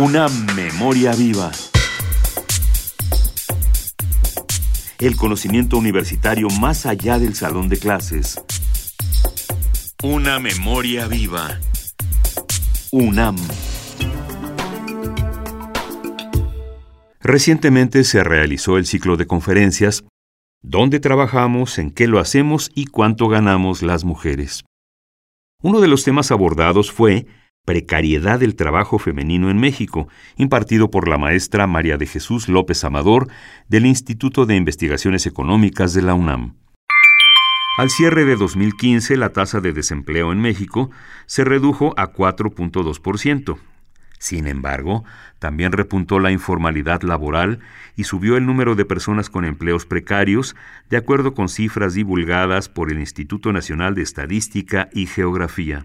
Una 0.00 0.28
memoria 0.54 1.12
viva. 1.12 1.50
El 5.00 5.16
conocimiento 5.16 5.76
universitario 5.76 6.46
más 6.60 6.86
allá 6.86 7.18
del 7.18 7.34
salón 7.34 7.68
de 7.68 7.80
clases. 7.80 8.40
Una 10.04 10.38
memoria 10.38 11.08
viva. 11.08 11.58
UNAM. 12.92 13.34
Recientemente 17.18 18.04
se 18.04 18.22
realizó 18.22 18.78
el 18.78 18.86
ciclo 18.86 19.16
de 19.16 19.26
conferencias 19.26 20.04
¿Dónde 20.62 21.00
trabajamos? 21.00 21.76
¿En 21.80 21.90
qué 21.90 22.06
lo 22.06 22.20
hacemos? 22.20 22.70
¿Y 22.72 22.86
cuánto 22.86 23.26
ganamos 23.26 23.82
las 23.82 24.04
mujeres? 24.04 24.64
Uno 25.60 25.80
de 25.80 25.88
los 25.88 26.04
temas 26.04 26.30
abordados 26.30 26.92
fue 26.92 27.26
Precariedad 27.68 28.40
del 28.40 28.56
Trabajo 28.56 28.98
Femenino 28.98 29.50
en 29.50 29.58
México, 29.58 30.08
impartido 30.38 30.90
por 30.90 31.06
la 31.06 31.18
maestra 31.18 31.66
María 31.66 31.98
de 31.98 32.06
Jesús 32.06 32.48
López 32.48 32.82
Amador 32.82 33.28
del 33.68 33.84
Instituto 33.84 34.46
de 34.46 34.56
Investigaciones 34.56 35.26
Económicas 35.26 35.92
de 35.92 36.00
la 36.00 36.14
UNAM. 36.14 36.54
Al 37.76 37.90
cierre 37.90 38.24
de 38.24 38.36
2015, 38.36 39.18
la 39.18 39.34
tasa 39.34 39.60
de 39.60 39.74
desempleo 39.74 40.32
en 40.32 40.40
México 40.40 40.88
se 41.26 41.44
redujo 41.44 41.92
a 41.98 42.14
4.2%. 42.14 43.58
Sin 44.18 44.46
embargo, 44.46 45.04
también 45.38 45.72
repuntó 45.72 46.20
la 46.20 46.32
informalidad 46.32 47.02
laboral 47.02 47.58
y 47.96 48.04
subió 48.04 48.38
el 48.38 48.46
número 48.46 48.76
de 48.76 48.86
personas 48.86 49.28
con 49.28 49.44
empleos 49.44 49.84
precarios, 49.84 50.56
de 50.88 50.96
acuerdo 50.96 51.34
con 51.34 51.50
cifras 51.50 51.92
divulgadas 51.92 52.70
por 52.70 52.90
el 52.90 52.98
Instituto 52.98 53.52
Nacional 53.52 53.94
de 53.94 54.04
Estadística 54.04 54.88
y 54.94 55.04
Geografía. 55.04 55.84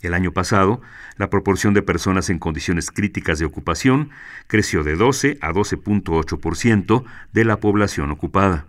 El 0.00 0.14
año 0.14 0.32
pasado, 0.32 0.80
la 1.16 1.28
proporción 1.28 1.74
de 1.74 1.82
personas 1.82 2.30
en 2.30 2.38
condiciones 2.38 2.90
críticas 2.90 3.40
de 3.40 3.44
ocupación 3.44 4.10
creció 4.46 4.84
de 4.84 4.94
12 4.94 5.38
a 5.40 5.52
12.8% 5.52 7.04
de 7.32 7.44
la 7.44 7.58
población 7.58 8.12
ocupada. 8.12 8.66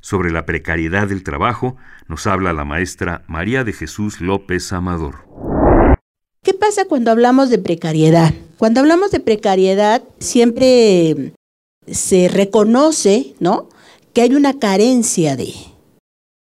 Sobre 0.00 0.30
la 0.30 0.44
precariedad 0.44 1.08
del 1.08 1.22
trabajo 1.22 1.76
nos 2.06 2.26
habla 2.26 2.52
la 2.52 2.64
maestra 2.64 3.22
María 3.26 3.64
de 3.64 3.72
Jesús 3.72 4.20
López 4.20 4.72
Amador. 4.72 5.26
¿Qué 6.42 6.52
pasa 6.52 6.84
cuando 6.84 7.10
hablamos 7.10 7.48
de 7.48 7.58
precariedad? 7.58 8.32
Cuando 8.58 8.80
hablamos 8.80 9.10
de 9.10 9.20
precariedad 9.20 10.02
siempre 10.20 11.32
se 11.90 12.28
reconoce, 12.28 13.34
¿no? 13.40 13.68
Que 14.12 14.20
hay 14.20 14.34
una 14.34 14.58
carencia 14.58 15.34
de, 15.34 15.54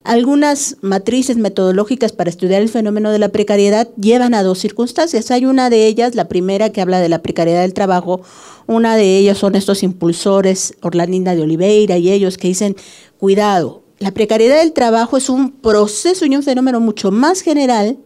algunas 0.03 0.77
matrices 0.81 1.37
metodológicas 1.37 2.13
para 2.13 2.31
estudiar 2.31 2.63
el 2.63 2.69
fenómeno 2.69 3.11
de 3.11 3.19
la 3.19 3.29
precariedad 3.29 3.89
llevan 3.97 4.35
a 4.35 4.43
dos 4.43 4.59
circunstancias. 4.59 5.31
Hay 5.31 5.45
una 5.45 5.69
de 5.69 5.87
ellas, 5.87 6.15
la 6.15 6.29
primera 6.29 6.71
que 6.71 6.81
habla 6.81 7.01
de 7.01 7.09
la 7.09 7.23
precariedad 7.23 7.63
del 7.63 7.75
trabajo, 7.75 8.23
una 8.67 8.97
de 8.97 9.19
ellas 9.19 9.39
son 9.39 9.55
estos 9.55 9.83
impulsores, 9.83 10.75
Orlandina 10.81 11.35
de 11.35 11.43
Oliveira 11.43 11.99
y 11.99 12.11
ellos 12.11 12.39
que 12.39 12.49
dicen, 12.49 12.77
cuidado, 13.19 13.83
la 13.99 14.13
precariedad 14.13 14.61
del 14.61 14.73
trabajo 14.73 15.19
es 15.19 15.29
un 15.29 15.53
proceso 15.53 16.25
y 16.25 16.35
un 16.35 16.43
fenómeno 16.43 16.81
mucho 16.81 17.11
más 17.11 17.43
general 17.43 17.99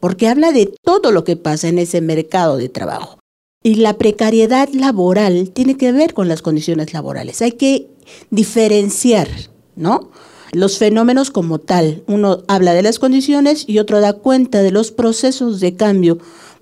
porque 0.00 0.28
habla 0.28 0.50
de 0.52 0.74
todo 0.82 1.12
lo 1.12 1.24
que 1.24 1.36
pasa 1.36 1.68
en 1.68 1.78
ese 1.78 2.00
mercado 2.00 2.56
de 2.56 2.68
trabajo. 2.68 3.18
Y 3.62 3.76
la 3.76 3.94
precariedad 3.94 4.68
laboral 4.72 5.50
tiene 5.50 5.76
que 5.76 5.92
ver 5.92 6.14
con 6.14 6.28
las 6.28 6.42
condiciones 6.42 6.92
laborales. 6.92 7.42
Hay 7.42 7.52
que 7.52 7.88
diferenciar, 8.30 9.28
¿no? 9.76 10.10
Los 10.52 10.78
fenómenos 10.78 11.30
como 11.30 11.58
tal. 11.58 12.02
Uno 12.06 12.42
habla 12.48 12.72
de 12.74 12.82
las 12.82 12.98
condiciones 12.98 13.64
y 13.66 13.78
otro 13.78 14.00
da 14.00 14.12
cuenta 14.12 14.62
de 14.62 14.70
los 14.70 14.90
procesos 14.90 15.60
de 15.60 15.74
cambio, 15.74 16.18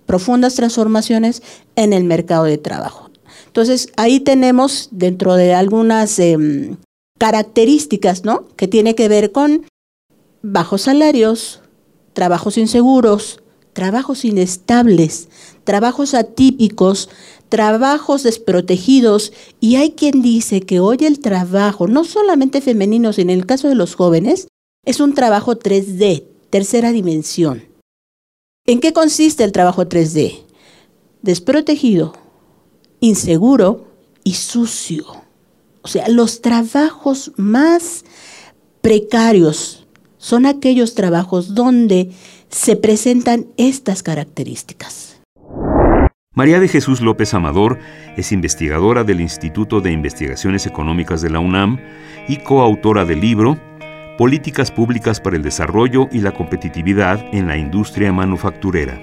profundas 0.06 0.54
transformaciones 0.54 1.42
en 1.74 1.92
el 1.92 2.04
mercado 2.04 2.44
de 2.44 2.58
trabajo. 2.58 3.10
Entonces, 3.46 3.88
ahí 3.96 4.20
tenemos 4.20 4.88
dentro 4.92 5.34
de 5.34 5.54
algunas 5.54 6.18
em, 6.18 6.76
características, 7.18 8.24
¿no? 8.24 8.46
Que 8.56 8.68
tiene 8.68 8.94
que 8.94 9.08
ver 9.08 9.32
con 9.32 9.66
bajos 10.42 10.82
salarios, 10.82 11.62
trabajos 12.12 12.58
inseguros, 12.58 13.40
trabajos 13.76 14.24
inestables, 14.24 15.28
trabajos 15.64 16.14
atípicos, 16.14 17.10
trabajos 17.50 18.22
desprotegidos 18.22 19.34
y 19.60 19.76
hay 19.76 19.90
quien 19.90 20.22
dice 20.22 20.62
que 20.62 20.80
hoy 20.80 20.96
el 21.02 21.20
trabajo, 21.20 21.86
no 21.86 22.04
solamente 22.04 22.62
femenino, 22.62 23.12
sino 23.12 23.32
en 23.32 23.38
el 23.38 23.44
caso 23.44 23.68
de 23.68 23.74
los 23.74 23.94
jóvenes, 23.94 24.48
es 24.86 24.98
un 24.98 25.12
trabajo 25.12 25.56
3D, 25.56 26.24
tercera 26.48 26.90
dimensión. 26.90 27.64
¿En 28.64 28.80
qué 28.80 28.94
consiste 28.94 29.44
el 29.44 29.52
trabajo 29.52 29.84
3D? 29.84 30.44
Desprotegido, 31.20 32.14
inseguro 33.00 33.88
y 34.24 34.34
sucio. 34.34 35.04
O 35.82 35.88
sea, 35.88 36.08
los 36.08 36.40
trabajos 36.40 37.30
más 37.36 38.06
precarios 38.80 39.85
son 40.26 40.44
aquellos 40.44 40.96
trabajos 40.96 41.54
donde 41.54 42.10
se 42.48 42.74
presentan 42.74 43.46
estas 43.56 44.02
características. 44.02 45.22
María 46.34 46.58
de 46.58 46.66
Jesús 46.66 47.00
López 47.00 47.32
Amador 47.32 47.78
es 48.16 48.32
investigadora 48.32 49.04
del 49.04 49.20
Instituto 49.20 49.80
de 49.80 49.92
Investigaciones 49.92 50.66
Económicas 50.66 51.22
de 51.22 51.30
la 51.30 51.38
UNAM 51.38 51.78
y 52.26 52.38
coautora 52.38 53.04
del 53.04 53.20
libro 53.20 53.56
Políticas 54.18 54.72
Públicas 54.72 55.20
para 55.20 55.36
el 55.36 55.44
Desarrollo 55.44 56.08
y 56.10 56.18
la 56.18 56.32
Competitividad 56.32 57.24
en 57.32 57.46
la 57.46 57.56
Industria 57.56 58.12
Manufacturera. 58.12 58.98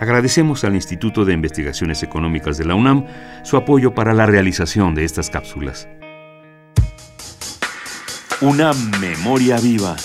Agradecemos 0.00 0.64
al 0.64 0.74
Instituto 0.74 1.24
de 1.24 1.34
Investigaciones 1.34 2.02
Económicas 2.02 2.58
de 2.58 2.64
la 2.64 2.74
UNAM 2.74 3.06
su 3.44 3.56
apoyo 3.56 3.94
para 3.94 4.12
la 4.12 4.26
realización 4.26 4.96
de 4.96 5.04
estas 5.04 5.30
cápsulas. 5.30 5.88
Una 8.42 8.72
memoria 8.72 9.58
viva. 9.58 9.96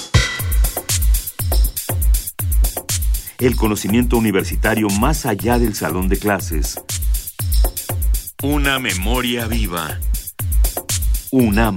el 3.39 3.55
conocimiento 3.55 4.17
universitario 4.17 4.87
más 4.99 5.25
allá 5.25 5.59
del 5.59 5.75
salón 5.75 6.07
de 6.09 6.17
clases. 6.17 6.79
Una 8.41 8.79
memoria 8.79 9.45
viva. 9.47 9.99
UNAM. 11.31 11.75